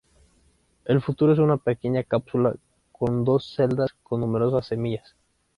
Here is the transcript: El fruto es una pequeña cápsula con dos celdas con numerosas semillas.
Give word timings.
El 0.85 0.99
fruto 0.99 1.31
es 1.31 1.37
una 1.37 1.57
pequeña 1.57 2.01
cápsula 2.03 2.55
con 2.91 3.23
dos 3.23 3.45
celdas 3.55 3.93
con 4.01 4.21
numerosas 4.21 4.65
semillas. 4.65 5.15